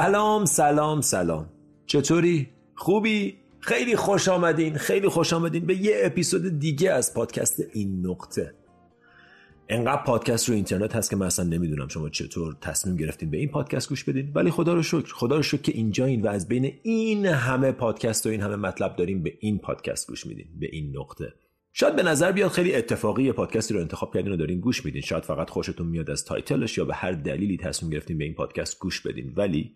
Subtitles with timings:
[0.00, 1.46] سلام سلام سلام
[1.86, 8.06] چطوری؟ خوبی؟ خیلی خوش آمدین خیلی خوش آمدین به یه اپیزود دیگه از پادکست این
[8.06, 8.54] نقطه
[9.68, 13.48] انقدر پادکست رو اینترنت هست که من اصلا نمی‌دونم شما چطور تصمیم گرفتین به این
[13.48, 16.48] پادکست گوش بدین ولی خدا رو شکر خدا رو شکر که اینجا این و از
[16.48, 20.68] بین این همه پادکست و این همه مطلب داریم به این پادکست گوش میدین به
[20.72, 21.34] این نقطه
[21.72, 25.02] شاید به نظر بیاد خیلی اتفاقی پادکستی رو انتخاب کردین و دارین گوش میدین.
[25.02, 28.34] شاید فقط خوشتون میاد از title ش یا به هر دلیلی تصمیم گرفتین به این
[28.34, 29.32] پادکست گوش بدین.
[29.36, 29.74] ولی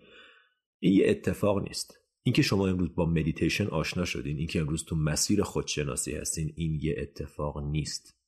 [0.78, 1.98] این یه اتفاق نیست.
[2.22, 6.94] اینکه شما امروز با مدیتیشن آشنا شدین اینکه امروز تو مسیر خودشناسی هستین این یه
[6.98, 8.23] اتفاق نیست.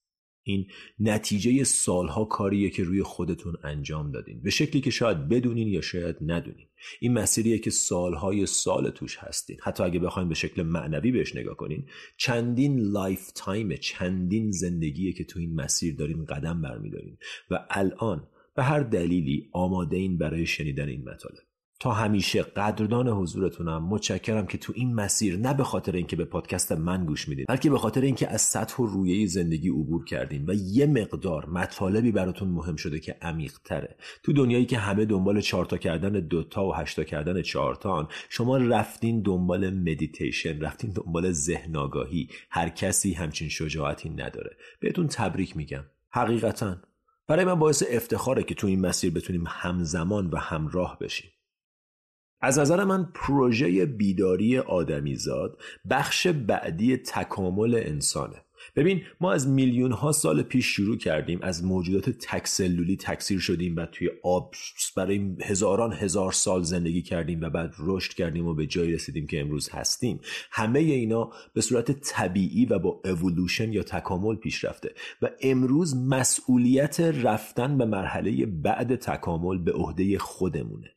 [0.48, 0.66] این
[1.00, 4.40] نتیجه سالها کاریه که روی خودتون انجام دادین.
[4.42, 6.66] به شکلی که شاید بدونین یا شاید ندونین.
[7.00, 9.56] این مسیریه که سالهای سال توش هستین.
[9.62, 11.86] حتی اگه بخواین به شکل معنوی بهش نگاه کنین
[12.16, 17.16] چندین lifetime چندین زندگیه که تو این مسیر دارین قدم برمیدارین.
[17.50, 21.45] و الان به هر دلیلی آماده این برای شنیدن این مطالب.
[21.80, 23.84] تا همیشه قدردان حضورتونم.
[23.84, 27.70] متشکرم که تو این مسیر نه به خاطر اینکه به پادکست من گوش میدین بلکه
[27.70, 32.48] به خاطر اینکه از سطح و رویه زندگی عبور کردین و یه مقدار مطالبی براتون
[32.48, 37.04] مهم شده که عمیق تره تو دنیایی که همه دنبال چارتا کردن دوتا و هشتا
[37.04, 42.28] کردن چهارتان شما رفتین دنبال مدیتیشن رفتین دنبال ذهن آگاهی.
[42.50, 44.56] هر کسی همچین شجاعتی نداره.
[44.80, 45.84] بهتون تبریک میگم.
[46.10, 46.76] حقیقتا.
[47.28, 51.30] برای من باعث افتخاره که تو این مسیر بتونیم همزمان و همراه بشیم.
[52.40, 55.58] از نظر من پروژه بیداری آدمیزاد
[55.90, 58.42] بخش بعدی تکامل انسانه.
[58.76, 63.86] ببین ما از میلیون ها سال پیش شروع کردیم از موجودات تکسلولی تکثیر شدیم و
[63.86, 64.54] توی آب
[64.96, 69.40] برای هزاران هزار سال زندگی کردیم و بعد رشد کردیم و به جایی رسیدیم که
[69.40, 70.20] امروز هستیم.
[70.50, 77.00] همه اینا به صورت طبیعی و با اولوشن یا تکامل پیش رفته و امروز مسئولیت
[77.00, 80.95] رفتن به مرحله بعد تکامل به عهده خودمونه.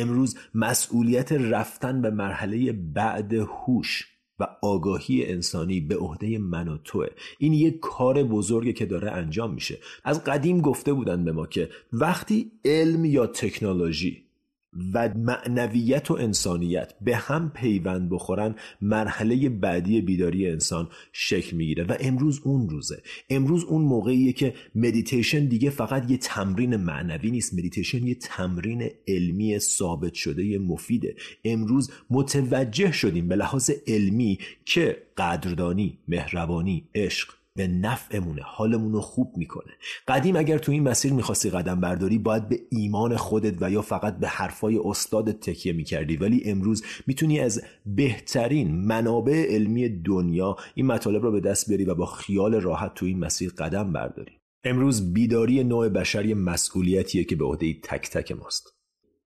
[0.00, 4.06] امروز مسئولیت رفتن به مرحله بعد هوش
[4.38, 7.06] و آگاهی انسانی به عهده من و توه.
[7.38, 9.78] این یک کار بزرگی که داره انجام میشه.
[10.04, 14.27] از قدیم گفته بودن به ما که وقتی علم یا تکنولوژی
[14.94, 21.84] و معنویت و انسانیت به هم پیوند بخورن مرحله بعدی بیداری انسان شکل می‌گیره.
[21.84, 23.02] و امروز اون روزه.
[23.30, 27.54] امروز اون موقعیه که مدیتیشن دیگه فقط یه تمرین معنوی نیست.
[27.54, 31.16] مدیتیشن یه تمرین علمی ثابت شده مفیده.
[31.44, 39.34] امروز متوجه شدیم به لحاظ علمی که قدردانی مهربانی عشق به نفعمونه حالمون رو خوب
[39.36, 39.72] می‌کنه.
[40.08, 44.18] قدیم اگر تو این مسیر می‌خواستی قدم برداری باید به ایمان خودت و یا فقط
[44.18, 46.16] به حرفای استادت تکیه می‌کردی.
[46.16, 51.94] ولی امروز می‌تونی از بهترین منابع علمی دنیا این مطالب رو به دست بیاری و
[51.94, 54.32] با خیال راحت تو این مسیر قدم برداری.
[54.64, 58.74] امروز بیداری نوع بشری مسئولیتیه که به عهده تک تک ماست.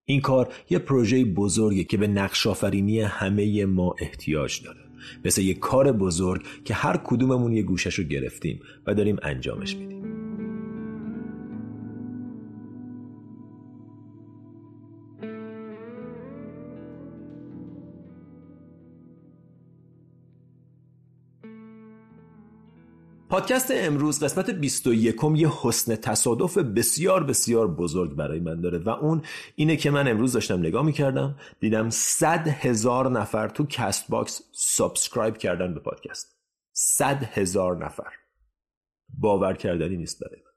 [0.04, 4.81] این کار یه پروژه بزرگی که به نقش آفرینی همه ما احتیاج داره.
[5.24, 10.11] مثل یه کار بزرگ که هر کدوممون یه گوشش رو گرفتیم و داریم انجامش میدیم.
[23.32, 29.22] پادکست امروز قسمت 21 یه حسن تصادف بسیار بسیار بزرگ برای من داره و اون
[29.54, 35.74] اینه که من امروز داشتم نگاه می‌کردم دیدم 100 هزار نفر تو Castbox subscribe کردن
[35.74, 36.36] به پادکست.
[36.72, 38.12] 100 هزار نفر.
[39.18, 40.51] باور کردنی نیست برای من.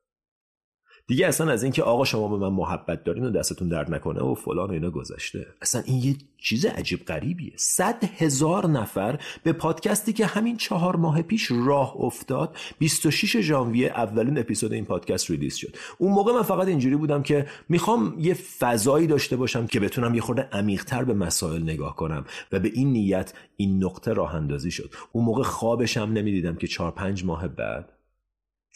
[1.07, 4.35] دیگه اصلا از اینکه آقا شما به من محبت دارین و دستتون درد نکنه و
[4.35, 5.47] فلان و اینا گذشته.
[5.61, 7.53] اصلا این یه چیز عجیب غریبیه.
[7.55, 14.37] صد هزار نفر به پادکستی که همین چهار ماه پیش راه افتاد 26 ژانویه اولین
[14.37, 15.75] اپیزود این پادکست release شد.
[15.97, 20.21] اون موقع من فقط اینجوری بودم که می‌خوام یه فضایی داشته باشم که بتونم یه
[20.21, 24.93] خورده عمیقتر به مسائل نگاه کنم و به این نیت این نقطه راه اندازی شد.
[25.11, 27.94] اون موقع خوابشم نمی‌دیدم که چهار پنج ماه بعد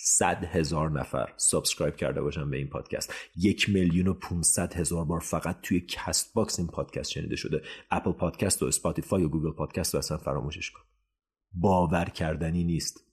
[0.01, 3.13] صد هزار نفر subscribe کرده باشن به این پادکست.
[3.35, 7.61] یک میلیون و 500 هزار بار فقط توی Castbox این پادکست شنیده شده.
[7.91, 10.81] Apple Podcast و Spotify و Google Podcast رو اصلا فراموشش کن.
[11.53, 13.03] باور کردنی نیست.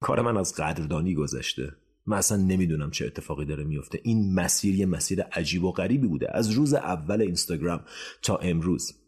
[0.00, 1.72] کار من از قدردانی گذشته.
[2.06, 6.36] من اصلا نمی‌دونم چه اتفاقی داره میفته این مسیر یه مسیر عجیب و غریبی بوده.
[6.36, 7.84] از روز اول اینستاگرام
[8.22, 9.03] تا امروز.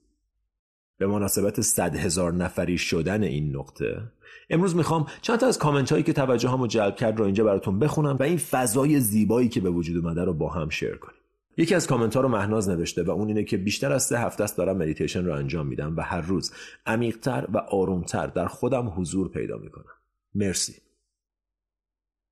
[0.98, 4.02] به مناسبت صد هزار نفری شدن این نقطه.
[4.50, 8.16] امروز می‌خوام چند تا از کامنت هایی که توجهمو جلب کرد رو اینجا براتون بخونم
[8.20, 11.20] و این فضای زیبایی که به وجود اومده رو با هم share کنیم.
[11.56, 14.44] یکی از کامنت ها رو مهناز نوشته و اون اینه که بیشتر از سه هفته
[14.44, 16.52] است دارم مدیتیشن رو انجام میدم و هر روز
[16.87, 19.94] عمیقتر و آرومتر در خودم حضور پیدا می‌کنم.
[20.34, 20.75] مرسی.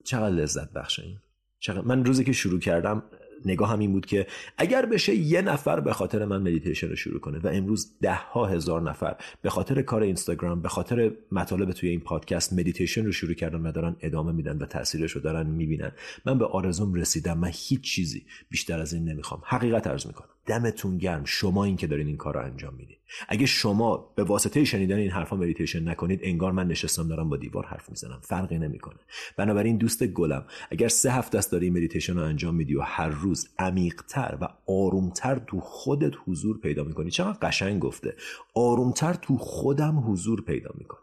[0.05, 1.17] چقدر لذت بخشه این
[1.59, 1.81] چقدر...
[1.81, 3.03] من روزی که شروع کردم
[3.45, 4.27] نگاهم این بود که
[4.59, 8.47] اگر بشه یه نفر به خاطر من مدیتیشن رو شروع کنه و امروز ده ها
[8.47, 13.35] هزار نفر به خاطر کار اینستاگرام به خاطر مطالب توی این پادکست مدیتیشن رو شروع
[13.35, 15.93] کردن و دارن ادامه میدن و تاثیرش رو دارن می‌بینن
[16.25, 17.39] من به آرزوم رسیدم.
[17.39, 19.43] من هیچ چیزی بیشتر از این نمی‌خوام.
[19.45, 20.29] حقیقت عرض می‌کنم.
[20.47, 21.25] دمتون گرم.
[21.25, 22.97] شما این که دارین این کار رو انجام میدین.
[23.29, 27.67] اگه شما به واسطه شنیدن این حرفا مدیتیشن نکنید انگار من نشستم دارم با دیوار
[27.67, 28.21] حرف می‌زنم.
[28.23, 28.99] فرقی نمی‌کنه.
[29.37, 33.49] بنابراین دوست گلم اگر سه هفته است داری مدیتیشن رو انجام میدی و هر روز
[33.59, 38.17] عمیقتر و آرومتر تو خودت حضور پیدا می‌کنی چقدر قشنگ گفته.
[38.55, 41.01] آرومتر تو خودم حضور پیدا می‌کنم.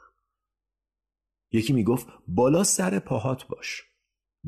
[1.52, 3.91] یکی می‌گفت بالا سر پاهات باش.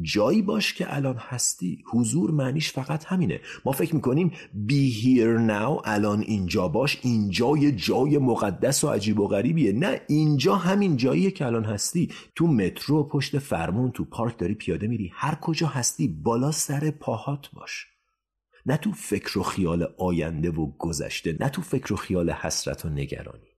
[0.01, 1.84] جایی باش که الان هستی.
[1.92, 3.40] حضور معنیش فقط همینه.
[3.66, 4.31] ما فکر می‌کنیم
[4.68, 9.74] be here now الان اینجا باش اینجا یه جای مقدس و عجیب و غریبیه.
[9.74, 12.12] نه اینجا همین جاییه که الان هستی.
[12.36, 15.12] تو مترو پشت فرمون تو پارک داری پیاده میری.
[15.13, 17.86] هر کجا هستی بالا سر پاهات باش.
[18.66, 22.89] نه تو فکر و خیال آینده و گذشته نه تو فکر و خیال حسرت و
[22.89, 23.53] نگرانی.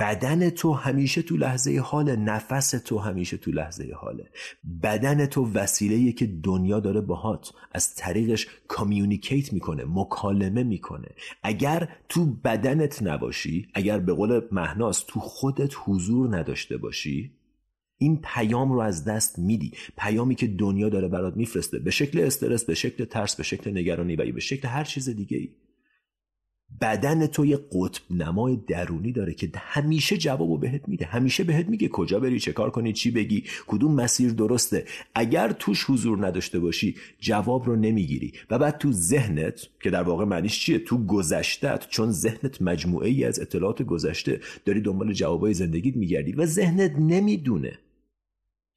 [0.00, 4.30] بدن تو همیشه تو لحظه حال نفس تو همیشه تو لحظه حاله
[4.82, 11.08] بدن تو وسیله که دنیا داره باهات از طریقش کامیونیکیت می‌کنه مکالمه می‌کنه.
[11.42, 17.32] اگر تو بدنت نباشی اگر به قول مهناس تو خودت حضور نداشته باشی
[17.98, 19.72] این پیام رو از دست میدی.
[19.98, 24.16] پیامی که دنیا داره برات میفرسته به شکل استرس به شکل ترس به شکل نگرانی
[24.16, 25.48] و به شکل هر چیز دیگه ای
[26.80, 31.04] بدن تو یه قطب نمای درونی داره که همیشه جوابو بهت میده.
[31.04, 34.84] همیشه بهت میگه کجا بری چه کار کنی چی بگی کدوم مسیر درسته.
[35.14, 38.32] اگر توش حضور نداشته باشی جواب رو نمی‌گیری.
[38.50, 43.24] و بعد تو ذهنت که در واقع معنیش چیه؟ تو گذشتت چون ذهنت مجموعه ای
[43.24, 47.78] از اطلاعات گذشته داری دنبال جوابای زندگیت میگردی و ذهنت نمی‌دونه.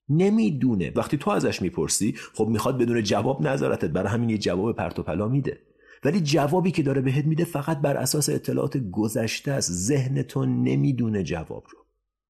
[0.10, 0.92] نمی‌دونه.
[0.96, 5.04] وقتی تو ازش می‌پرسی خب می‌خواد بدون جواب نظارتت برای همین یه جواب پرت و
[5.04, 5.58] پلا میده.
[6.06, 9.72] ولی جوابی که داره بهت میده فقط بر اساس اطلاعات گذشته است.
[9.72, 11.83] ذهن تو نمی‌دونه جواب رو.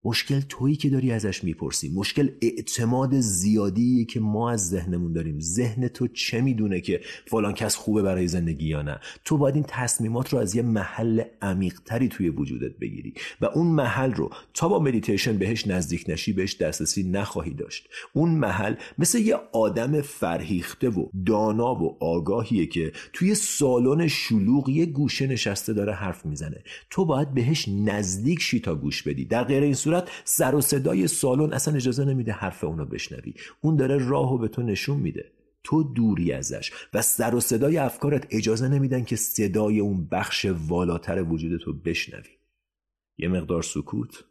[0.05, 1.91] مشکل تویی که داری ازش می‌پرسی.
[1.95, 5.39] مشکل اعتماد زیادی که ما از ذهنمون داریم.
[5.39, 9.65] ذهن تو چه می‌دونه که فلان کس خوبه برای زندگی یا نه؟ تو باید این
[9.67, 13.13] تصمیمات رو از یه محل عمیقتری توی وجودت بگیری.
[13.41, 17.89] و اون محل رو تا با مدیتیشن بهش نزدیک نشی بهش دسترسی نخواهی داشت.
[18.13, 24.85] اون محل مثل یه آدم فرهیخته و دانا و آگاهیه که توی سالن شلوغ یه
[24.85, 26.63] گوشه نشسته داره حرف می‌زنه.
[26.89, 29.25] تو باید بهش نزدیک شی تا گوش بدی.
[29.25, 33.33] در غیر این صورت سر و صدای سالن اصلا اجازه نمیده حرف اونو بشنوی.
[33.61, 35.31] اون داره راهو به تو نشون میده.
[35.63, 41.23] تو دوری ازش و سر و صدای افکارت اجازه نمیدن که صدای اون بخش والاتر
[41.23, 42.29] وجود تو بشنوی.
[43.17, 44.23] یه مقدار سکوت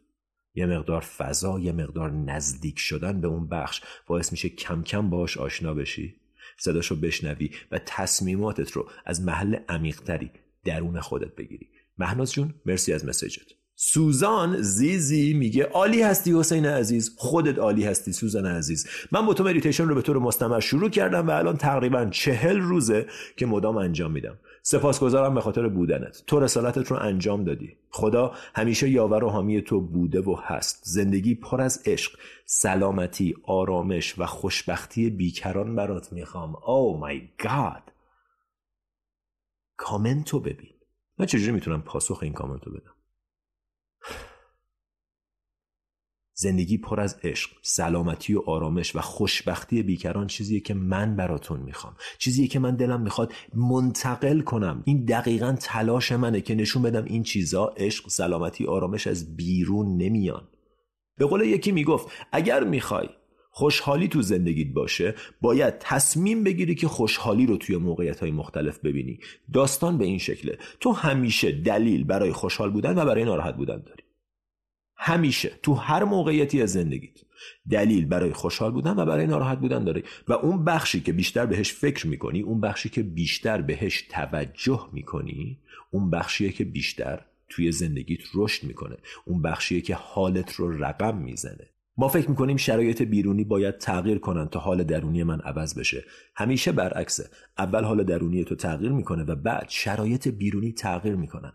[0.55, 5.39] یه مقدار فضا یه مقدار نزدیک شدن به اون بخش باعث میشه کم کم باش
[5.39, 6.17] آشنا بشی
[6.59, 10.31] صداشو بشنوی و تصمیماتت رو از محل عمیقتری
[10.65, 11.69] درون خودت بگیری.
[11.99, 13.62] مهناز جون مرسی از message ت.
[13.85, 18.87] سوزان زیزی میگه عالی هستی حسین عزیز خودت عالی هستی سوزان عزیز.
[19.13, 23.07] من با تو مدیتیشن رو به طور مستمر شروع کردم و الان تقریبا چهل روزه
[23.37, 24.39] که مدام انجام میدم.
[24.63, 26.23] سپاسگزارم به خاطر بودنت.
[26.27, 27.77] تو رسالتت رو انجام دادی.
[27.91, 30.81] خدا همیشه یاور و حامی تو بوده و هست.
[30.83, 36.57] زندگی پر از عشق سلامتی آرامش و خوشبختی بیکران برات می‌خوام.
[36.57, 37.93] او مای گاد
[39.77, 40.75] کامنتو ببین.
[41.19, 42.93] من چجوری می‌تونم پاسخ این کامنتو بدم؟
[46.43, 51.97] زندگی پر از عشق سلامتی و آرامش و خوشبختی بیکران چیزیه که من براتون می‌خوام.
[52.19, 54.83] چیزیه که من دلم می‌خواد منتقل کنم.
[54.87, 60.49] این دقیقا تلاش منه که نشون بدم این چیزا عشق سلامتی آرامش از بیرون نمیان.
[61.19, 63.09] به قول یکی می‌گفت اگر می‌خوای
[63.55, 69.19] خوشحالی تو زندگیت باشه باید تصمیم بگیری که خوشحالی رو توی موقعیت های مختلف ببینی.
[69.53, 70.59] داستان به این شکله.
[70.81, 74.02] تو همیشه دلیل برای خوشحال بودن و برای ناراحت بودن داری.
[75.05, 77.19] همیشه تو هر موقعیتی از زندگیت
[77.71, 81.73] دلیل برای خوشحال بودن و برای ناراحت بودن داری و اون بخشی که بیشتر بهش
[81.73, 85.59] فکر می‌کنی اون بخشی که بیشتر بهش توجه می‌کنی
[85.91, 91.69] اون بخشیه که بیشتر توی زندگیت رشد می‌کنه اون بخشیه که حالت رو رقم می‌زنه.
[91.97, 96.05] ما فکر می‌کنیم شرایط بیرونی باید تغییر کنن تا حال درونی من عوض بشه.
[96.37, 97.31] همیشه برعکسه.
[97.59, 101.53] اول حال درونی تو تغییر می‌کنه و بعد شرایط بیرونی تغییر می‌کنن.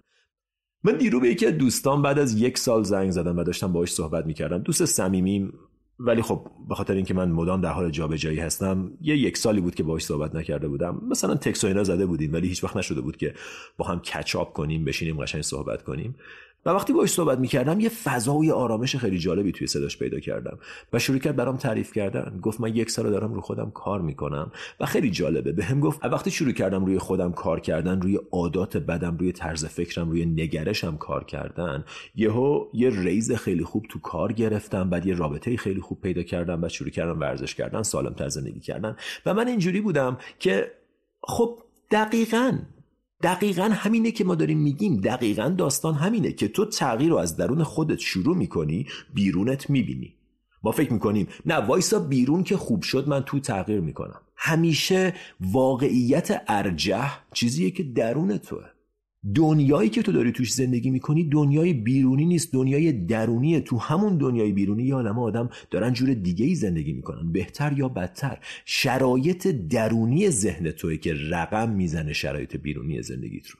[0.87, 3.93] من دیرو به یکی از دوستان بعد از یک سال زنگ زدم و داشتم باهاش
[3.93, 4.57] صحبت می‌کردم.
[4.57, 5.53] دوست صمیمیم
[5.99, 9.75] ولی خب به خاطر اینکه من مدام در حال جابجایی هستم یه یک سالی بود
[9.75, 11.01] که باهاش صحبت نکرده بودم.
[11.09, 13.33] مثلا تکس و اینا زده بودیم ولی هیچ وقت نشده بود که
[13.77, 16.15] با هم کچاپ کنیم بشینیم قشنگ صحبت کنیم.
[16.67, 20.19] و وقتی باش صحبت می‌کردم یه فضا و یه آرامش خیلی جالبی توی صداش پیدا
[20.19, 20.57] کردم
[20.93, 22.39] و شروع کرد برام تعریف کردن.
[22.41, 25.51] گفت من یک سال دارم رو خودم کار می‌کنم و خیلی جالبه.
[25.51, 29.65] به هم گفت وقتی شروع کردم روی خودم کار کردن روی عادات بدم روی طرز
[29.65, 31.83] فکرم روی نگرشم کار کردن
[32.15, 36.63] یهو یه ریز خیلی خوب تو کار گرفتم بعد یه رابطه خیلی خوب پیدا کردم
[36.63, 38.95] و شروع کردم ورزش کردن سالم تر زندگی کردن.
[39.25, 40.71] و من اینجوری بودم که
[41.21, 41.59] خب
[41.91, 42.57] دقیقاً
[43.23, 45.01] دقیقا همینه که ما داریم میگیم.
[45.01, 50.13] دقیقا داستان همینه که تو تغییر رو از درون خودت شروع می‌کنی بیرونت می‌بینی.
[50.63, 54.21] ما فکر می‌کنیم نه وایسا بیرون که خوب شد من تو تغییر می‌کنم.
[54.35, 58.65] همیشه واقعیت ارجح چیزیه که درون توه.
[59.35, 64.51] دنیایی که تو داری توش زندگی می‌کنی دنیای بیرونی نیست دنیای درونیه تو همون دنیای
[64.51, 64.83] بیرونی.
[64.83, 68.37] یه عالم آدم دارن جور دیگه ای زندگی می‌کنن بهتر یا بدتر.
[68.65, 73.59] شرایط درونی ذهن توی که رقم می‌زنه شرایط بیرونی زندگیت رو.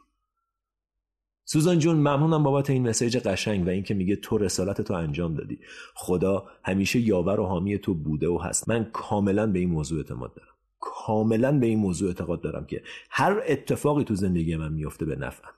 [1.46, 5.60] سوزان جون ممنونم بابت این مسیج قشنگ و اینکه میگه تو رسالت تو انجام دادی.
[5.96, 8.70] خدا همیشه یاور و حامی تو بوده و هست.
[8.70, 10.50] من کاملا به این موضوع اعتماد دارم.
[10.80, 15.52] کاملا به این موضوع اعتقاد دارم که هر اتفاقی تو زندگی من میفته به نفعم.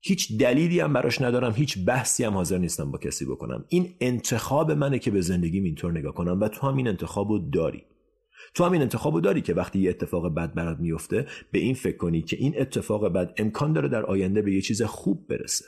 [0.00, 3.64] هیچ دلیلی هم براش ندارم هیچ بحثی هم حاضر نیستم با کسی بکنم.
[3.68, 7.84] این انتخاب منه که به زندگیم اینطور نگاه کنم و تو هم این انتخابو داری.
[8.54, 11.96] تو هم این انتخابو داری که وقتی یه اتفاق بد برات میفته به این فکر
[11.96, 15.64] کنی که این اتفاق بد امکان داره در آینده به یه چیز خوب برسه.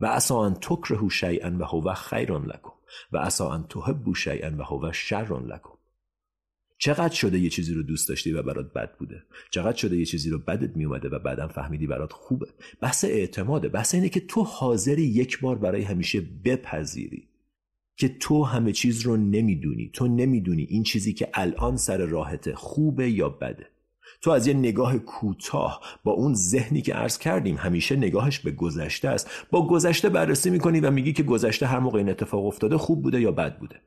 [0.00, 2.72] و اسا ان تکرهو شیئا و هو خیر لکم.
[3.12, 5.79] و اسا ان تحبوا شیئا و هو شر لکم.
[6.82, 10.30] چقدر شده یه چیزی رو دوست داشتی و برات بد بوده؟ چقدر شده یه چیزی
[10.30, 12.46] رو بدت میومده و بعدم فهمیدی برات خوبه؟
[12.80, 13.68] بحث اعتماده.
[13.68, 17.28] بحث اینه که تو حاضری یک بار برای همیشه بپذیری
[17.96, 19.90] که تو همه چیز رو نمی‌دونی.
[19.94, 23.66] تو نمی‌دونی این چیزی که الان سر راحته خوبه یا بده.
[24.22, 29.08] تو از یه نگاه کوتاه با اون ذهنی که عرض کردیم همیشه نگاهش به گذشته
[29.08, 29.46] است.
[29.50, 33.20] با گذشته بررسی می‌کنی و میگی که گذشته هر موقع این اتفاق افتاده خوب بوده
[33.20, 33.80] یا بد بوده.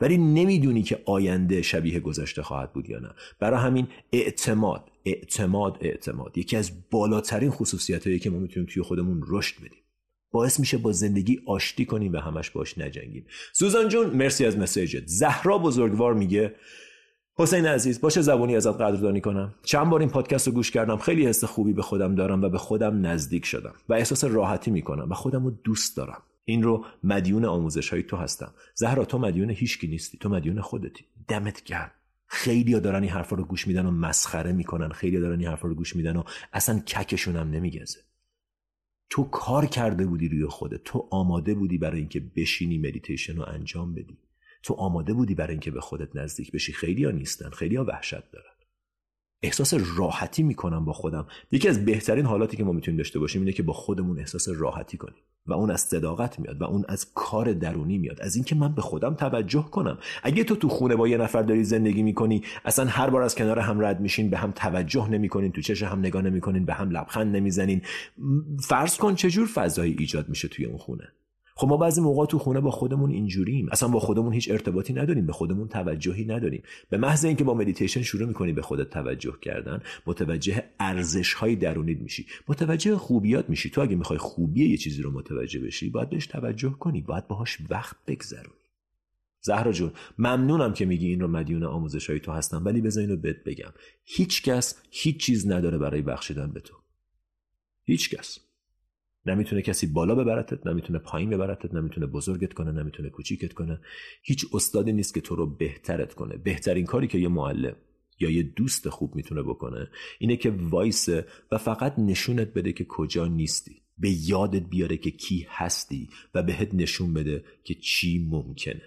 [0.00, 3.10] ولی نمی‌دونی که آینده شبیه گذشته خواهد بود یا نه.
[3.40, 6.38] برای همین اعتماد اعتماد اعتماد.
[6.38, 9.78] یکی از بالاترین خصوصیت هایی که ما می‌تونیم توی خودمون رشد بدیم.
[10.30, 13.26] باعث میشه با زندگی آشتی کنیم و همش باش نجنگیم.
[13.52, 15.02] سوزان جون مرسی از مسیجت.
[15.06, 16.54] زهرا بزرگوار میگه
[17.34, 19.54] حسین عزیز باشه زبونی ازت قدردانی کنم.
[19.62, 20.96] چند بار این پادکست رو گوش کردم.
[20.96, 25.10] خیلی حس خوبی به خودم دارم و به خودم نزدیک شدم و احساس راحتی می‌کنم
[25.10, 26.22] و خودم رو دوست دارم.
[26.48, 28.54] این رو مدیون آموزش های تو هستم.
[28.74, 30.18] زهرا تو مدیون هیچکی نیستی.
[30.18, 31.04] تو مدیون خودتی.
[31.28, 31.90] دمت گرم.
[32.26, 34.88] خیلی دارن این حرفا رو گوش میدن و مسخره می‌کنن.
[34.88, 38.00] خیلی دارن این حرفا رو گوش میدن و اصلا ککشون هم نمیگزه
[39.10, 40.84] تو کار کرده بودی روی خودت.
[40.84, 44.18] تو آماده بودی برای اینکه بشینی مدیتیشن رو انجام بدی.
[44.62, 46.72] تو آماده بودی برای اینکه به خودت نزدیک بشی.
[46.72, 47.50] خیلی ها نیستن.
[47.50, 48.57] خیلی ها وحشت دارن.
[49.42, 51.26] احساس راحتی می‌کنم با خودم.
[51.52, 54.96] یکی از بهترین حالاتی که ما می‌تونیم داشته باشیم اینه که با خودمون احساس راحتی
[54.96, 58.74] کنیم و اون از صداقت میاد و اون از کار درونی میاد از اینکه من
[58.74, 59.98] به خودم توجه کنم.
[60.22, 63.58] اگه تو تو خونه با یه نفر داری زندگی می‌کنی اصلا هر بار از کنار
[63.58, 67.36] هم رد میشین به هم توجه نمی‌کنین تو چش هم نگاه نمی‌کنین به هم لبخند
[67.36, 67.82] نمی‌زنین.
[68.60, 71.08] فرض کن چجور فضایی ایجاد میشه توی اون خونه؟
[71.58, 73.68] خب ما بعضی موقع تو خونه با خودمون اینجوریم.
[73.72, 76.62] اصلا با خودمون هیچ ارتباطی نداریم به خودمون توجهی نداریم.
[76.90, 82.00] به محض اینکه با مدیتیشن شروع می‌کنی به خودت توجه کردن متوجه ارزش های درونیت
[82.00, 82.26] میشی.
[82.48, 83.70] متوجه خوبیات میشی.
[83.70, 87.02] تو اگه می‌خوای خوبی یه چیزی رو متوجه بشی باید بهش توجه کنی.
[87.02, 88.54] باید باهاش وقت بگذرونی.
[89.40, 93.16] زهرا جون ممنونم که میگی این رو مدیون آموزش های تو هستم ولی بذار اینو
[93.16, 93.72] بهت بگم.
[94.04, 96.74] هیچ کس هیچ چیز نداره برای بخشیدن به تو.
[97.84, 98.47] هیچ کس.
[99.26, 103.80] نمی‌تونه کسی بالا ببرتت نمی‌تونه پایین ببرتت نمی‌تونه بزرگت کنه نمی‌تونه کوچیکت کنه.
[104.22, 106.36] هیچ استادی نیست که تو رو بهترت کنه.
[106.36, 107.76] بهترین کاری که یه معلم
[108.20, 113.26] یا یه دوست خوب می‌تونه بکنه اینه که وایسه و فقط نشونت بده که کجا
[113.26, 113.82] نیستی.
[113.98, 118.82] به یادت بیاره که کی هستی و بهت نشون بده که چی ممکنه.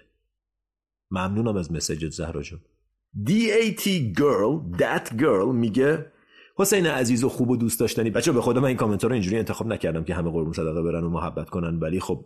[1.10, 2.60] ممنونم از message ت زهرا جون.
[3.26, 3.84] DAT
[4.18, 6.12] girl that girl میگه
[6.56, 8.10] حسین عزیز و خوب و دوست داشتنی.
[8.10, 11.04] بچه‌ها به خدا من این کامنت رو اینجوری انتخاب نکردم که همه قربون صدقه برن
[11.04, 12.24] و محبت کنن ولی خب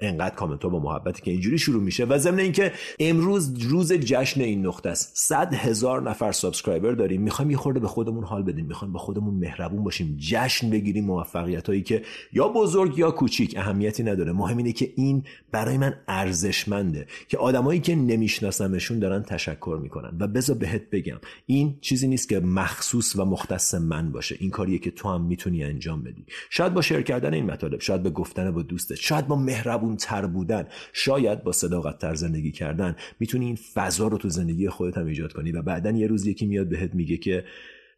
[0.00, 2.04] انقدر کامنت ها با محبتی که اینجوری شروع میشه.
[2.04, 5.12] و ضمن اینکه امروز روز جشن این نقطه است.
[5.14, 7.22] صد هزار نفر subscriber داریم.
[7.22, 8.66] می‌خوایم یه خورده به خودمون حال بدیم.
[8.66, 10.16] می‌خوایم به خودمون مهربون باشیم.
[10.20, 12.02] جشن بگیریم موفقیت هایی که
[12.32, 14.32] یا بزرگ یا کوچیک اهمیتی نداره.
[14.32, 20.16] مهم اینه که این برای من ارزشمنده که آدمایی که نمیشناسمشون دارن تشکر می‌کنن.
[20.20, 24.36] و بذار بهت بگم این چیزی نیست که مخصوص و مختص من باشه.
[24.38, 26.26] این کاریه که تو هم می‌تونی انجام بدی.
[26.50, 30.26] شاید با شیر کردن این مطالب شاید به گفتن با دوستت شاید با مهربون تر
[30.26, 32.96] بودن شاید با صداقت تر زندگی کردن.
[33.20, 36.46] می‌تونی این فضا رو تو زندگی خودت هم ایجاد کنی و بعدا یه روز یکی
[36.46, 37.44] میاد بهت میگه که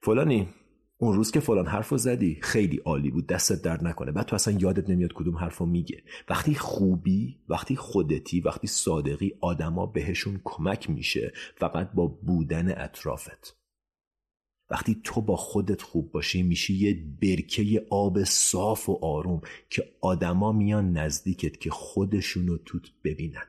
[0.03, 0.49] فلانی
[0.99, 4.13] اون روز که فلان حرفو زدی خیلی عالی بود دستت درد نکنه.
[4.13, 6.03] بعد تو اصلا یادت نمیاد کدوم حرفو میگه.
[6.29, 13.57] وقتی خوبی وقتی خودتی وقتی صادقی آدما بهشون کمک میشه فقط با بودن اطرافت.
[14.71, 20.53] وقتی تو با خودت خوب باشی میشی یه برکه آب صاف و آروم که آدما
[20.53, 23.47] میان نزدیکت که خودشونو توت ببینن.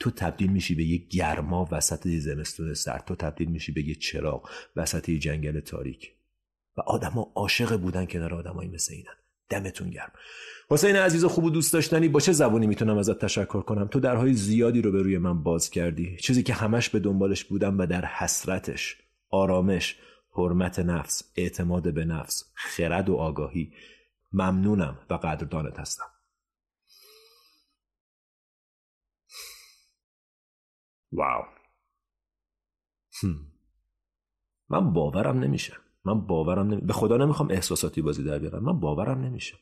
[0.00, 4.50] تو تبدیل میشی به یه گرما وسط زمستون سرد تو تبدیل میشی به یه چراغ
[4.76, 6.12] وسط یه جنگل تاریک.
[6.76, 9.14] و آدما عاشق بودن کنار آدمایی مثل اینن.
[9.48, 10.12] دمتون گرم.
[10.70, 14.34] حسین عزیز خوب و دوست داشتنی با چه زبانی می‌تونم ازت تشکر کنم؟ تو درهای
[14.34, 16.16] زیادی رو به روی من باز کردی.
[16.20, 18.96] چیزی که همش به دنبالش بودم و در حسرتش.
[19.30, 19.96] آرامش
[20.32, 23.72] حرمت نفس اعتماد به نفس خرد و آگاهی.
[24.32, 26.04] ممنونم و قدردانت هستم.
[31.12, 31.44] واو.
[34.68, 35.76] من باورم نمیشه.
[36.04, 36.80] من باورم نمی...
[36.80, 38.64] به خدا نمی‌خوام احساساتی بازی در بیارم.
[38.64, 39.58] من باورم نمیشه.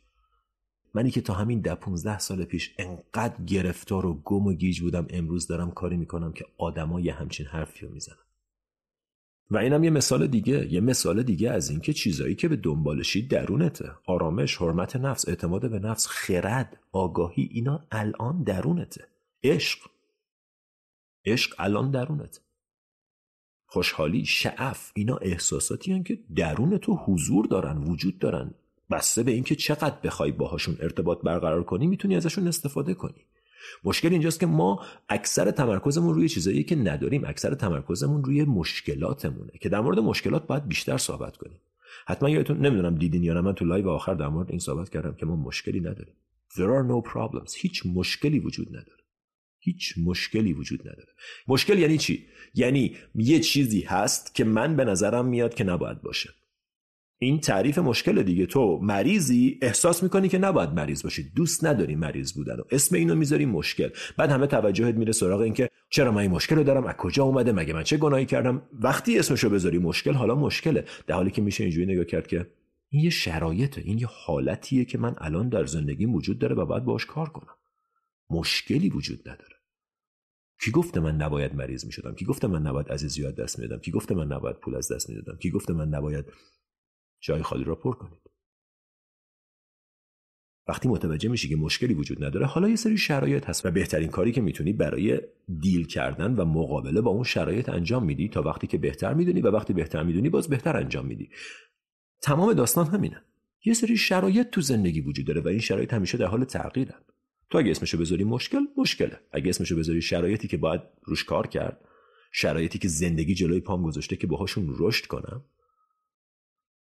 [0.95, 5.07] منی که تا همین ده 15 سال پیش انقدر گرفتار و گم و گیج بودم
[5.11, 8.26] امروز دارم کاری می‌کنم که آدما یه همچین حرفی رو می‌زنن
[9.51, 13.91] و اینم یه مثال دیگه یه مثال دیگه از اینکه چیزایی که به دنبالشی درونته.
[14.07, 19.05] آرامش حرمت نفس اعتماد به نفس خرد آگاهی اینا الان درونته.
[19.43, 19.79] عشق.
[21.25, 22.41] عشق الان درونته.
[23.67, 28.55] خوشحالی شعف اینا احساساتی هن که درون تو حضور دارن وجود دارن.
[28.91, 33.27] بسته به اینکه چقدر بخوای باهاشون ارتباط برقرار کنی می‌تونی ازشون استفاده کنی.
[33.85, 39.69] مشکل اینجاست که ما اکثر تمرکزمون روی چیزایی که نداریم اکثر تمرکزمون روی مشکلاتمونه که
[39.69, 41.61] در مورد مشکلات باید بیشتر صحبت کنیم.
[42.07, 45.15] حتما یادتون نمی‌دونم دیدین یا نه من تو live آخر در مورد این صحبت کردم
[45.15, 46.15] که ما مشکلی نداریم.
[46.53, 47.55] There are no problems.
[47.57, 49.03] هیچ مشکلی وجود نداره.
[49.59, 51.13] هیچ مشکلی وجود نداره.
[51.49, 56.31] مشکل یعنی چی؟ یعنی یه چیزی هست که من به نظرم میاد که نباید باشه.
[57.19, 58.47] این تعریف مشکل دیگه.
[58.47, 61.31] تو مریضی؟ احساس می‌کنی که نباید مریض باشی.
[61.37, 63.89] دوست نداری مریض بودن و اسم اینو می‌ذاری مشکل.
[64.17, 67.53] بعد همه توجهت میره سراغ اینکه چرا من این مشکل رو دارم؟ از کجا اومده؟
[67.53, 70.85] مگه من چه گناهی کردم؟ وقتی اسمشو بذاری مشکل حالا مشکله.
[71.07, 72.47] در حالی که میشه اینجوری نگاه کرد که
[72.91, 73.81] این یه شرایطه.
[73.81, 77.55] این یه حالتیه که من الان در زندگی وجود داره و باید باش کار کنم.
[78.31, 79.57] مشکلی وجود نداره.
[80.61, 84.15] کی گفته من نباید مریض می‌شدم؟ کی گفته من نباید عزیزیات دست می‌دادم؟ کی گفته
[84.15, 86.25] من نباید پول از دست می‌دادم؟ کی گفته من نباید
[87.21, 88.31] جای خالی را پر کنید.
[90.69, 94.33] وقتی متوجه میشی که مشکلی وجود نداره حالا یه سری شرایط هست و بهترین کاری
[94.33, 95.21] که می‌تونی برای
[95.61, 99.51] دیل کردن و مقابله با اون شرایط انجام میدی تا وقتی که بهتر می‌دونی و
[99.51, 101.31] وقتی بهتر می‌دونی باز بهتر انجام میدی.
[102.23, 103.23] تمام داستان همینه.
[103.65, 107.01] یه سری شرایط تو زندگی وجود داره و این شرایط همیشه در حال تغییرن.
[107.51, 109.21] تو اگه اسمشو بذاری مشکل مشکله.
[109.33, 111.81] اگه اسمشو بذاری شرایطی که باید روش کار کرد
[112.33, 115.45] شرایطی که زندگی جلوی پام گذاشته که باهاشون رشد کنم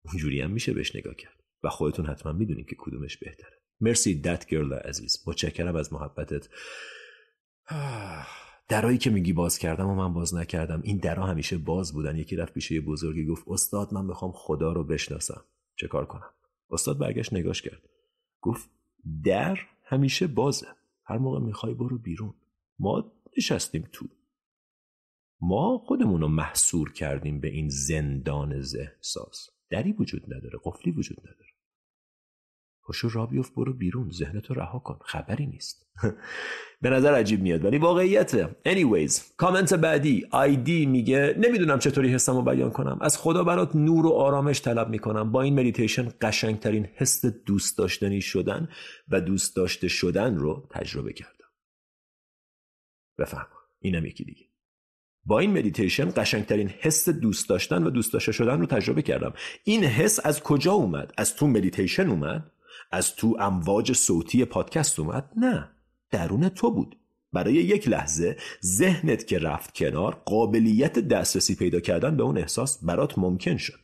[0.07, 1.43] اونجوری هم میشه بهش نگاه کرد.
[1.63, 3.61] و خودتون حتما می‌دونید که کدومش بهتره.
[3.81, 5.25] مرسی دت گرل عزیز.
[5.27, 6.49] متشکرم از محبتت.
[8.69, 10.81] درایی که میگی باز کردم و من باز نکردم.
[10.85, 12.17] این درا همیشه باز بودن.
[12.17, 15.45] یکی رفت پیش یه بزرگی گفت استاد من می‌خوام خدا رو بشناسم.
[15.77, 16.31] چه کار کنم؟
[16.71, 17.83] استاد برگشت نگاش کرد.
[18.41, 18.71] گفت
[19.25, 20.67] در همیشه بازه.
[21.05, 22.35] هر موقع می‌خوای برو بیرون.
[22.79, 24.07] ما نشستیم تو.
[25.41, 31.57] ما خودمون رو محصور کردیم به این زندان ذهنساز دری وجود نداره قفلی وجود نداره.
[32.87, 35.87] پاشو را بیفت برو بیرون ذهنتو رها کن خبری نیست.
[36.83, 38.57] به نظر عجیب میاد ولی واقعیته.
[38.69, 42.99] Anyways کامنت بعدی ID میگه نمی‌دونم چطوری حسمو بیان کنم.
[43.01, 45.33] از خدا برات نور و آرامش طلب می‌کنم.
[45.33, 48.69] با این مدیتیشن قشنگترین حس دوست داشتنی شدن
[49.09, 51.49] و دوست داشته شدن رو تجربه کردم.
[53.19, 53.47] بفهم.
[53.79, 54.56] اینم یکی دیگه.
[55.27, 59.33] با این مدیتیشن قشنگترین حس دوست داشتن و دوست داشته شدن رو تجربه کردم.
[59.65, 62.51] این حس از کجا اومد؟ از تو مدیتیشن اومد؟
[62.93, 65.71] از تو امواج صوتی پادکست اومد؟ نه.
[66.11, 66.97] درون تو بود.
[67.33, 73.19] برای یک لحظه ذهنت که رفت کنار قابلیت دسترسی پیدا کردن به اون احساس برات
[73.19, 73.81] ممکن شد.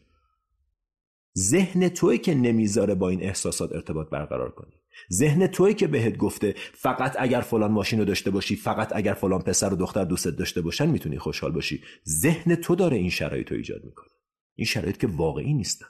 [1.38, 4.81] ذهن توی که نمی‌ذاره با این احساسات ارتباط برقرار کنی.
[5.12, 9.42] ذهن توی که بهت گفته فقط اگر فلان ماشین رو داشته باشی فقط اگر فلان
[9.42, 11.82] پسر و دختر دوستت داشته باشن می‌تونی خوشحال باشی.
[12.08, 14.10] ذهن تو داره این شرایط رو ایجاد می‌کنه.
[14.54, 15.86] این شرایط که واقعی نیستن.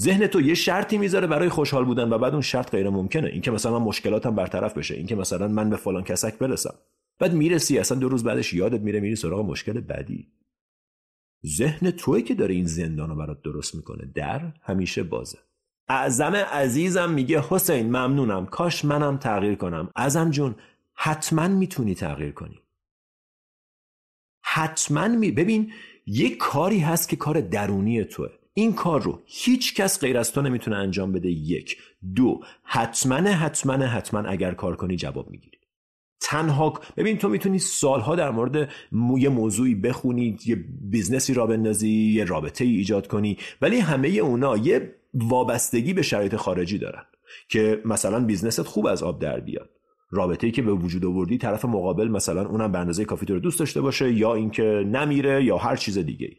[0.00, 3.28] ذهن تو یه شرطی می‌ذاره برای خوشحال بودن و بعد اون شرط غیر ممکنه.
[3.28, 6.74] اینکه مثلا من مشکلاتم برطرف بشه اینکه مثلا من به فلان کسک برسم.
[7.18, 10.32] بعد می‌رسی اصلا دو روز بعدش یادت میره میری سراغ مشکل بعدی.
[11.46, 15.38] ذهن توی که داره این زندان رو برات درست می‌کنه در همیشه بازه.
[15.88, 18.46] اعظم عزیزم میگه حسین ممنونم.
[18.46, 19.90] کاش منم تغییر کنم.
[19.96, 20.54] ازم جون
[20.94, 22.62] حتما می‌تونی تغییر کنی.
[24.42, 25.72] حتما می ببین
[26.06, 28.28] یه کاری هست که کار درونی توه.
[28.54, 31.30] این کار رو هیچ کس غیر از تو نمی‌تونه انجام بده.
[31.30, 31.76] یک.
[32.14, 32.40] دو.
[32.62, 35.58] حتما حتما حتما اگر کار کنی جواب می‌گیری.
[36.20, 38.70] تنها ببین تو می‌تونی سالها در مورد
[39.18, 44.08] یه موضوعی بخونی یه business ی راه بندازی یه رابطه ای ایجاد کنی ولی همه
[44.08, 47.04] اونا یه وابستگی به شرایط خارجی دارن
[47.48, 49.70] که مثلا business ت خوب از آب در بیاد.
[50.10, 53.40] رابطه ای که به وجود آوردی طرف مقابل مثلا اونم به اندازه کافی تو رو
[53.40, 56.36] دوست داشته باشه یا اینکه نمیره یا هر چیز دیگه ای.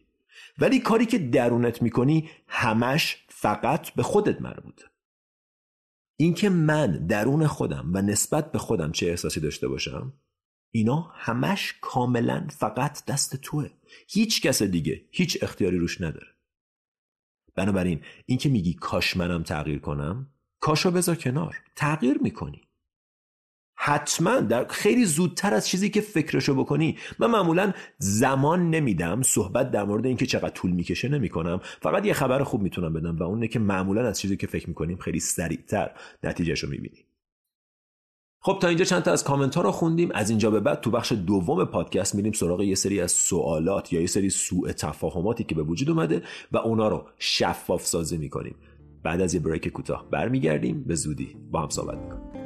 [0.60, 4.86] ولی کاری که درونت می‌کنی همش فقط به خودت مربوطه.
[6.18, 10.14] اینکه من درون خودم و نسبت به خودم چه احساسی داشته باشم
[10.72, 13.70] اینا همش کاملا فقط دست توه.
[14.08, 16.28] هیچ کس دیگه هیچ اختیاری روش نداره.
[17.60, 20.28] بنابراین اینکه میگی کاش منم تغییر کنم
[20.60, 21.56] کاشو بذار کنار.
[21.76, 22.62] تغییر می‌کنی.
[23.82, 26.98] حتما در خیلی زودتر از چیزی که فکرشو بکنی.
[27.20, 31.60] من معمولا زمان نمیدم صحبت در مورد اینکه چقدر طول می‌کشه نمی‌کنم.
[31.82, 34.98] فقط یه خبر خوب می‌تونم بدم و اونه که معمولا از چیزی که فکر می‌کنیم
[34.98, 35.92] خیلی سریعتر
[36.24, 37.04] نتیجهشو می‌بینیم.
[38.42, 40.10] خب تا اینجا چند تا از کامنت ها رو خوندیم.
[40.14, 44.02] از اینجا به بعد تو بخش دوم پادکست میریم سراغ یه سری از سوالات یا
[44.02, 48.56] یه سری سوء تفاهماتی که به وجود اومده و اونا رو شفاف سازی می‌کنیم.
[49.04, 50.84] بعد از یه بریک کوتاه برمیگردیم.
[50.84, 52.39] به زودی با هم صحبت می‌کنیم.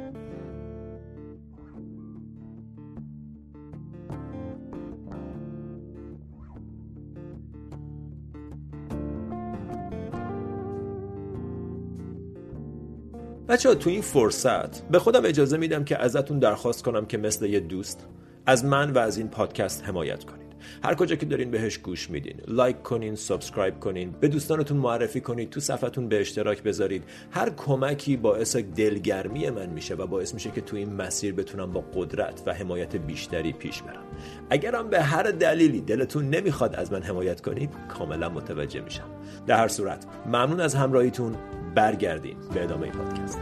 [13.54, 17.60] بچه‌ها تو این فرصت به خودم اجازه میدم که ازتون درخواست کنم که مثل یه
[17.60, 18.06] دوست
[18.46, 20.44] از من و از این پادکست حمایت کنید.
[20.84, 25.50] هر کجا که دارین بهش گوش میدین لایک کنین subscribe کنین به دوستانتون معرفی کنید
[25.50, 27.04] تو صفحتون به اشتراک بذارید.
[27.30, 31.84] هر کمکی باعث دلگرمی من میشه و باعث میشه که تو این مسیر بتونم با
[31.94, 34.04] قدرت و حمایت بیشتری پیش برم.
[34.50, 39.06] اگرم به هر دلیلی دلتون نمی‌خواد از من حمایت کنید کاملا متوجه میشم.
[39.46, 41.36] در هر صورت ممنون از همراهیتون.
[41.74, 43.38] برگردیم به ادامه پادکست.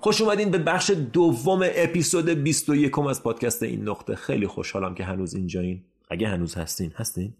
[0.00, 4.14] خوش اومدین به بخش دوم اپیزود 21 از پادکست این نقطه.
[4.14, 5.82] خیلی خوشحالم که هنوز اینجایین.
[6.10, 7.34] اگه هنوز هستین هستین.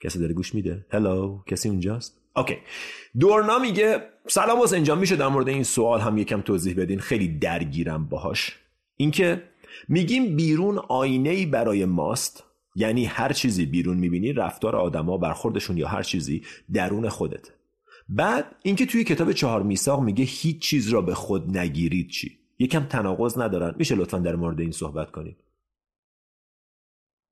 [0.00, 2.56] کسی داره گوش میده؟ هلو کسی اونجاست؟ اوکی.
[3.20, 8.04] دورنا میگه سلام انجام میشه در مورد این سوال هم یکم توضیح بدین؟ خیلی درگیرم
[8.04, 8.58] باهاش.
[8.96, 9.42] اینکه
[9.88, 15.88] میگیم بیرون آینه ای برای ماست یعنی هر چیزی بیرون می‌بینی رفتار آدما برخوردشون یا
[15.88, 17.50] هر چیزی درون خودت.
[18.08, 22.84] بعد اینکه توی کتاب چهار میثاق میگه هیچ چیز را به خود نگیرید چی؟ یکم
[22.84, 23.74] تناقض ندارن.
[23.78, 25.36] میشه لطفا در مورد این صحبت کنید.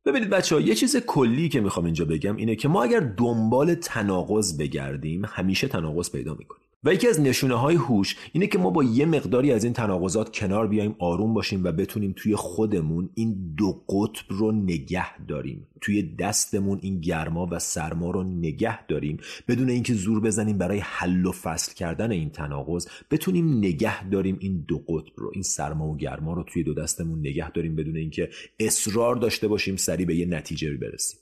[0.08, 3.74] ببینید بچه ها یه چیز کلی که می‌خوام اینجا بگم اینه که ما اگر دنبال
[3.74, 6.67] تناقض بگردیم همیشه تناقض پیدا می‌کنیم.
[6.84, 10.36] و یکی از نشونه های هوش اینه که ما با یه مقداری از این تناقضات
[10.36, 15.66] کنار بیایم آروم باشیم و بتونیم توی خودمون این دو قطب رو نگه داریم.
[15.80, 19.18] توی دستمون این گرما و سرما رو نگه داریم.
[19.48, 24.64] بدون اینکه زور بزنیم برای حل و فصل کردن این تناقض بتونیم نگه داریم این
[24.68, 28.30] دو قطب رو این سرما و گرما رو توی دو دستمون نگه داریم بدون اینکه
[28.60, 31.20] اصرار داشته باشیم سریع به یه نتیجه برسیم.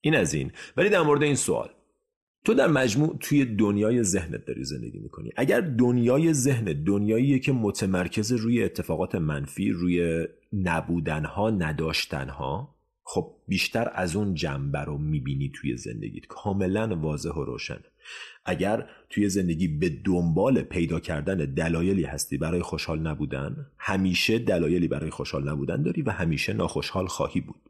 [0.00, 0.52] این از این.
[0.76, 1.68] ولی در مورد این سوال
[2.44, 5.30] تو در مجموع توی دنیای ذهنت داری زندگی می‌کنی.
[5.36, 12.74] اگر دنیای ذهن دنیاییه که متمرکز روی اتفاقات منفی روی نبودنها نداشتنها
[13.04, 16.26] خب بیشتر از اون جنبه رو می‌بینی توی زندگیت.
[16.26, 17.80] کاملا واضح و روشن.
[18.44, 25.10] اگر توی زندگی به دنبال پیدا کردن دلایلی هستی برای خوشحال نبودن همیشه دلایلی برای
[25.10, 27.67] خوشحال نبودن داری و همیشه ناخوشحال خواهی بود.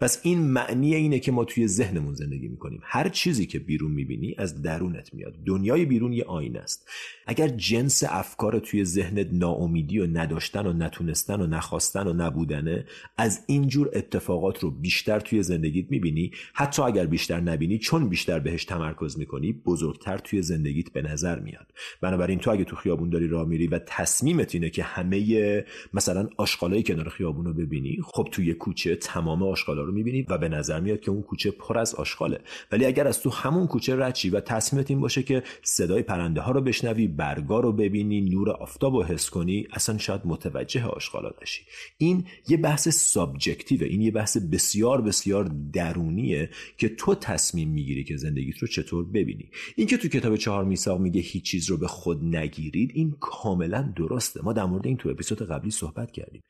[0.00, 2.80] پس این معنی اینه که ما توی ذهنمون زندگی می‌کنیم.
[2.82, 5.34] هر چیزی که بیرون می‌بینی از درونت میاد.
[5.46, 6.88] دنیای بیرون یه آینه است.
[7.26, 12.84] اگر جنس افکار توی ذهنت ناامیدی و نداشتن و نتونستن و نخواستن و نبودنه
[13.16, 16.30] از اینجور اتفاقات رو بیشتر توی زندگیت می‌بینی.
[16.54, 21.66] حتی اگر بیشتر نبینی چون بیشتر بهش تمرکز می‌کنی بزرگتر توی زندگیت به نظر میاد.
[22.00, 25.64] بنابراین تو اگه تو خیابون داری راه میری و تصمیمت اینه که همه
[25.94, 30.48] مثلا آشغالای کنار خیابون رو ببینی خب توی کوچه تمام آشغالا رو می‌بینی و به
[30.48, 32.40] نظر میاد که اون کوچه پر از آشغاله
[32.72, 36.52] ولی اگر از تو همون کوچه رچی و تصمیمت این باشه که صدای پرنده ها
[36.52, 41.62] رو بشنوی برگا رو ببینی نور آفتاب رو حس کنی اصلا شاید متوجه آشغالا نشی.
[41.98, 43.86] این یه بحث سابجکتیوه.
[43.86, 49.50] این یه بحث بسیار بسیار درونیه که تو تصمیم می‌گیری که زندگیت رو چطور ببینی.
[49.76, 54.40] اینکه تو کتاب چهار میثاق میگه هیچ چیز رو به خود نگیرید این کاملا درسته.
[54.42, 56.42] ما در مورد این تو اپیزود قبلی صحبت کردیم.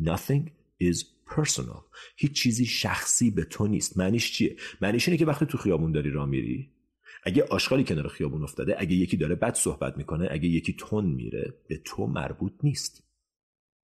[0.00, 0.42] Nothing
[0.82, 1.82] is personal.
[2.16, 3.98] هیچ چیزی شخصی به تو نیست.
[3.98, 6.72] معنیش چیه؟ معنیش اینه که وقتی تو خیابون داری راه میری
[7.22, 11.54] اگه آشغالی کنار خیابون افتاده اگه یکی داره بد صحبت می‌کنه اگه یکی تون میره
[11.68, 13.04] به تو مربوط نیست.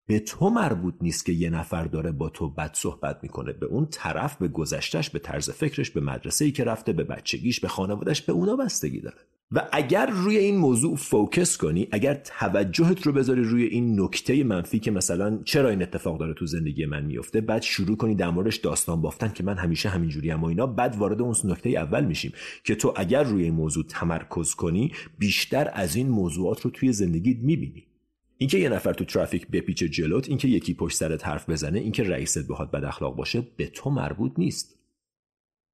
[0.07, 3.53] به تو مربوط نیست که یه نفر داره با تو بد صحبت می‌کنه.
[3.53, 7.59] به اون طرف به گذشتش به طرز فکرش به مدرسه ای که رفته به بچگیش
[7.59, 9.21] به خانوادش به اونا بستگی داره.
[9.51, 14.79] و اگر روی این موضوع فوکس کنی اگر توجهت رو بذاری روی این نکته منفی
[14.79, 18.57] که مثلا چرا این اتفاق داره تو زندگی من میفته بعد شروع کنی در موردش
[18.57, 22.31] داستان بافتن که من همیشه همینجوری هم و اینا بعد وارد اون نکته اول میشیم
[22.63, 27.37] که تو اگر روی این موضوع تمرکز کنی بیشتر از این موضوعات رو توی زندگیت
[27.37, 27.87] می‌بینی.
[28.37, 32.47] اینکه یه نفر تو ترافیک بپیچه جلوت اینکه یکی پشت سرت حرف بزنه اینکه رئیست
[32.47, 34.79] بهات بد اخلاق باشه به تو مربوط نیست.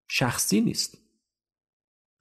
[0.07, 1.08] شخصی نیست.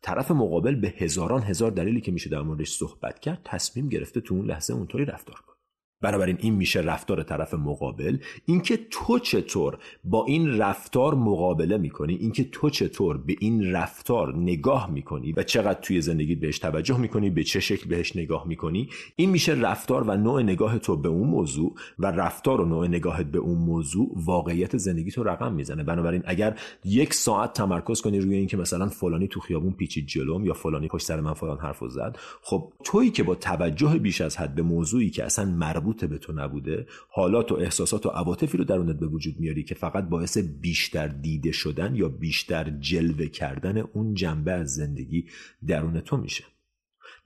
[0.02, 4.34] طرف مقابل به هزاران هزار دلیلی که میشه در موردش صحبت کرد تصمیم گرفته تو
[4.34, 5.57] اون لحظه اونطوری رفتار کنه.
[6.00, 8.18] بنابراین این میشه رفتار طرف مقابل.
[8.44, 14.90] اینکه تو چطور با این رفتار مقابله می‌کنی اینکه تو چطور به این رفتار نگاه
[14.90, 19.30] می‌کنی و چقدر توی زندگی بهش توجه می‌کنی به چه شکل بهش نگاه می‌کنی این
[19.30, 23.38] میشه رفتار و نوع نگاه تو به اون موضوع و رفتار و نوع نگاهت به
[23.38, 25.84] اون موضوع واقعیت زندگی تو رقم می‌زنه.
[25.84, 30.52] بنابراین اگر یک ساعت تمرکز کنی روی اینکه مثلا فلانی تو خیابون پیچید جلوم یا
[30.52, 34.54] فلانی پشت سر من فلان حرفو زد خب تویی که با توجه بیش از حد
[34.54, 38.96] به موضوعی که اصلا مربوط به تو نبوده حالات و احساسات و عواطفی رو درونت
[38.96, 44.52] به وجود میاری که فقط باعث بیشتر دیده شدن یا بیشتر جلوه کردن اون جنبه
[44.52, 45.26] از زندگی
[45.66, 46.44] درون تو میشه.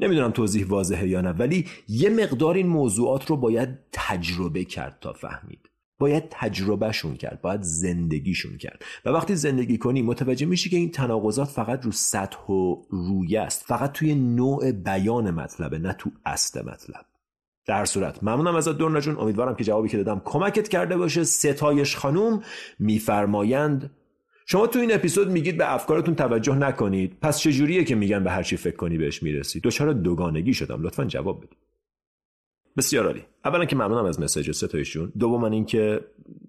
[0.01, 5.13] نمی‌دونم توضیح واضحه یا نه ولی یه مقدار این موضوعات رو باید تجربه کرد تا
[5.13, 5.69] فهمید.
[5.99, 8.85] باید تجربهشون کرد باید زندگیشون کرد.
[9.05, 13.65] و وقتی زندگی کنی متوجه میشی که این تناقضات فقط رو سطح و رویه است
[13.67, 17.12] فقط توی نوع بیان مطلبه نه تو اصل مطلب.
[17.67, 18.23] در صورت.
[18.23, 19.17] ممنونم ازت دورنا جون.
[19.19, 21.25] امیدوارم که جوابی که دادم کمکت کرده باشه.
[21.25, 22.43] ستایش خانوم
[22.79, 23.91] میفرمایند
[24.47, 27.17] شما تو این اپیزود میگید به افکارتون توجه نکنید.
[27.23, 30.83] پس چجوریه که میگن به هر چی فکر کنی بهش می‌رسی؟ دچار دوگانگی شدم.
[30.83, 31.59] لطفا جواب بدید.
[32.77, 33.25] بسیار عالی.
[33.45, 35.13] اولا که ممنونم از مسیج ستایش جون.
[35.19, 36.01] دوما اینکه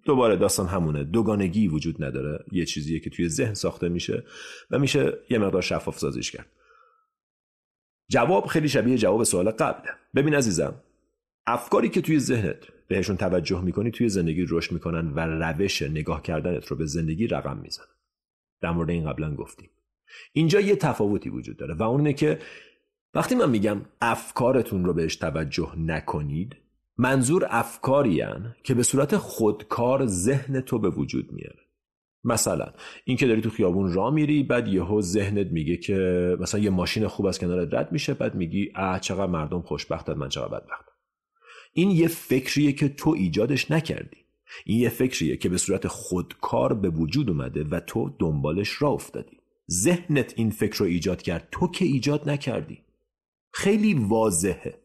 [0.06, 1.04] دوباره داستان همونه.
[1.04, 2.44] دوگانگی وجود نداره.
[2.52, 4.24] یه چیزیه که توی ذهن ساخته میشه
[4.72, 6.46] و میشه یه مقدار شفاف سازیش کرد.
[8.10, 9.92] جواب خیلی شبیه جواب سوال قبله.
[10.16, 10.74] ببین عزیزم
[11.48, 16.68] افکاری که توی ذهنت بهشون توجه می‌کنی توی زندگی رشد می‌کنن و روش نگاه کردنت
[16.68, 17.88] رو به زندگی رقم می‌زنن.
[18.62, 19.70] در مورد این قبلا گفتیم.
[20.34, 22.40] اینجا یه تفاوتی وجود داره و اونه که
[23.14, 26.56] وقتی من میگم افکارتون رو بهش توجه نکنید
[26.98, 28.24] منظور افکاری
[28.64, 31.60] که به صورت خودکار ذهن تو به وجود میاره.
[32.24, 32.74] مثلا
[33.06, 37.26] اینکه داری تو خیابون راه میری بعد یهو ذهنت میگه که مثلا یه ماشین خوب
[37.26, 40.93] از کنارت رد میشه بعد میگی اه چقدر مردم خوشبختن من چقدر بدبختم.
[41.74, 44.18] این یه فکریه که تو ایجادش نکردی.
[44.66, 49.38] این یه فکریه که به صورت خودکار به وجود اومده و تو دنبالش را افتادی.
[49.72, 51.48] ذهنت این فکر رو ایجاد کرد.
[51.52, 52.82] تو که ایجاد نکردی.
[53.54, 54.84] خیلی واضحه.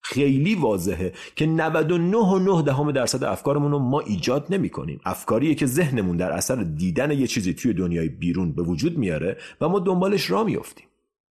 [0.00, 6.16] خیلی واضحه که 99 دهم درصد افکارمون رو ما ایجاد نمی کنیم افکاریه که ذهنمون
[6.16, 10.44] در اثر دیدن یه چیزی توی دنیای بیرون به وجود میاره و ما دنبالش را
[10.44, 10.86] میافتیم.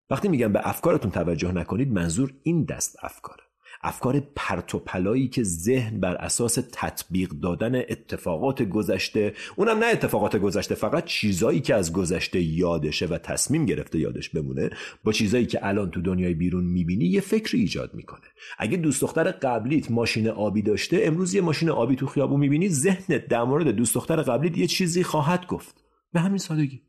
[0.09, 3.43] وقتی میگم به افکارتون توجه نکنید منظور این دست افکاره.
[3.83, 10.35] افکار پرت و پلایی که ذهن بر اساس تطبیق دادن اتفاقات گذشته اونم نه اتفاقات
[10.35, 14.69] گذشته فقط چیزایی که از گذشته یادشه و تصمیم گرفته یادش بمونه
[15.03, 18.27] با چیزایی که الان تو دنیای بیرون می‌بینی یه فکری ایجاد می‌کنه.
[18.57, 23.27] اگه دوست دختر قبلیت ماشین آبی داشته امروز یه ماشین آبی تو خیابون می‌بینی ذهنت
[23.27, 25.83] در مورد دوست دختر قبلیت یه چیزی خواهد گفت.
[26.13, 26.81] به همین سادگی.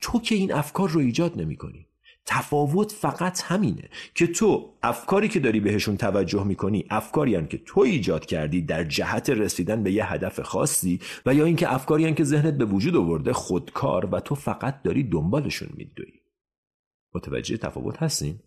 [0.00, 1.85] تو که این افکار رو ایجاد نمی‌کنی.
[2.26, 7.80] تفاوت فقط همینه که تو افکاری که داری بهشون توجه می‌کنی افکاری هن که تو
[7.80, 12.24] ایجاد کردی در جهت رسیدن به یه هدف خاصی و یا اینکه افکاری هن که
[12.24, 16.12] ذهنت به وجود آورده خودکار و تو فقط داری دنبالشون میدوی
[17.14, 18.40] متوجه تفاوت هستین؟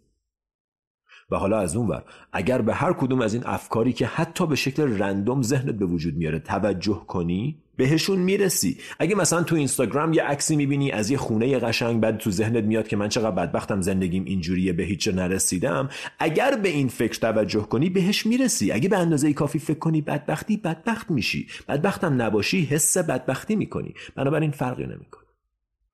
[1.32, 4.56] و حالا از اون ور اگر به هر کدوم از این افکاری که حتی به
[4.56, 8.78] شکل رندوم ذهنت به وجود میاره توجه کنی بهشون می‌رسی.
[9.00, 12.88] اگه مثلا تو اینستاگرام یه عکسی می‌بینی از یه خونه قشنگ بعد تو ذهنت میاد
[12.88, 15.90] که من چقدر بدبختم زندگیم اینجوریه به هیچ نرسیدم
[16.20, 18.72] اگر به این فکر توجه کنی بهش می‌رسی.
[18.72, 21.48] اگه به اندازه کافی فکر کنی بدبختی بدبخت میشی.
[21.68, 23.94] بدبختم نباشی حس بدبختی می‌کنی.
[24.16, 25.24] بنابراین فرقی نمی‌کنه.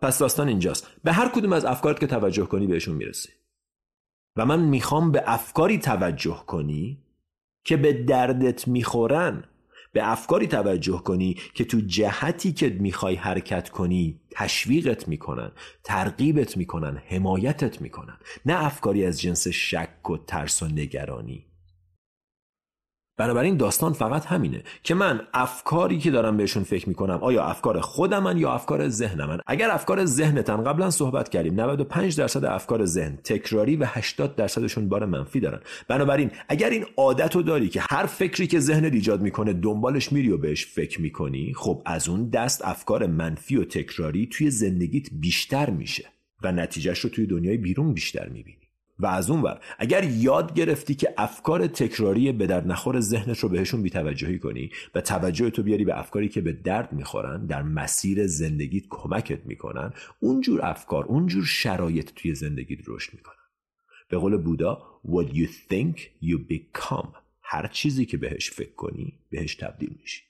[0.01, 0.87] پس داستان اینجاست.
[1.03, 3.29] به هر کدوم از افکارت که توجه کنی بهشون می‌رسی.
[4.35, 6.97] و من می‌خوام به افکاری توجه کنی
[7.63, 9.43] که به دردت می‌خورن.
[9.93, 15.51] به افکاری توجه کنی که تو جهتی که می‌خوای حرکت کنی تشویقت می‌کنن
[15.83, 18.17] ترغیبت می‌کنن حمایتت می‌کنن.
[18.45, 21.45] نه افکاری از جنس شک و ترس و نگرانی.
[23.17, 28.37] بنابراین داستان فقط همینه که من افکاری که دارم بهشون فکر می‌کنم آیا افکار خودمن
[28.37, 33.85] یا افکار ذهنمن اگر افکار ذهنتن قبلا صحبت کردیم 95 درصد افکار ذهن تکراری و
[33.87, 35.59] 80 درصدشون بار منفی دارن.
[35.87, 40.31] بنابراین اگر این عادت رو داری که هر فکری که ذهنت ایجاد می‌کنه دنبالش میری
[40.31, 45.69] و بهش فکر می‌کنی خب از اون دست افکار منفی و تکراری توی زندگیت بیشتر
[45.69, 46.05] میشه
[46.43, 48.64] و نتیجهش رو توی دنیای بیرون بیشتر می‌بینی.
[48.99, 49.61] و از اون ور.
[49.77, 55.01] اگر یاد گرفتی که افکار تکراری به در نخور ذهنت رو بهشون بیتوجهی کنی و
[55.01, 60.65] توجه تو بیاری به افکاری که به درد می‌خورن در مسیر زندگیت کمکت می‌کنن اونجور
[60.65, 63.35] افکار اونجور شرایط توی زندگیت رشد می‌کنن.
[64.09, 67.07] به قول بودا what you think you become.
[67.41, 70.23] هر چیزی که بهش فکر کنی بهش تبدیل میشی.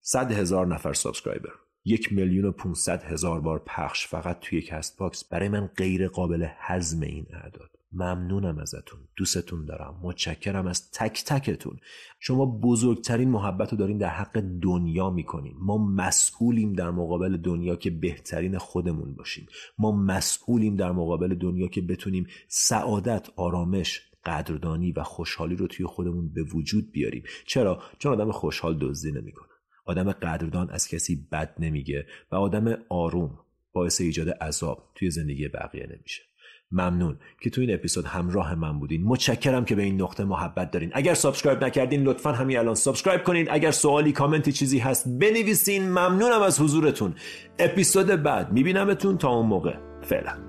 [0.00, 1.50] صد هزار نفر subscriber.
[1.88, 7.00] یک میلیون و 500 هزار بار پخش فقط توی Castbox برای من غیر قابل هضم
[7.00, 7.70] این اعداد.
[7.92, 9.00] ممنونم ازتون.
[9.16, 10.00] دوستتون دارم.
[10.02, 11.76] متشکرم از تک تکتون.
[12.20, 15.54] شما بزرگترین محبت رو دارین در حق دنیا می‌کنین.
[15.58, 19.46] ما مسئولیم در مقابل دنیا که بهترین خودمون باشیم.
[19.78, 26.28] ما مسئولیم در مقابل دنیا که بتونیم سعادت آرامش قدردانی و خوشحالی رو توی خودمون
[26.28, 27.22] به وجود بیاریم.
[27.46, 29.48] چرا؟ چون آدم خوشحال دزدی نمی‌کنه.
[29.88, 33.38] آدم قدردان از کسی بد نمیگه و آدم آروم
[33.72, 36.22] باعث ایجاد عذاب توی زندگی بقیه نمیشه.
[36.72, 39.04] ممنون که تو این اپیزود همراه من بودین.
[39.04, 40.90] متشکرم که به این نقطه محبت دارین.
[40.94, 43.46] اگر subscribe نکردین لطفا همین الان subscribe کنین.
[43.50, 45.88] اگر سوالی کامنتی چیزی هست بنویسین.
[45.88, 47.14] ممنونم از حضورتون.
[47.58, 49.18] اپیزود بعد میبینمتون.
[49.18, 50.47] تا اون موقع فعلا.